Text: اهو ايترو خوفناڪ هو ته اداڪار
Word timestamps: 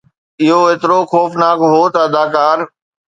اهو 0.43 0.59
ايترو 0.69 0.97
خوفناڪ 1.11 1.59
هو 1.71 1.79
ته 1.93 1.99
اداڪار 2.07 2.57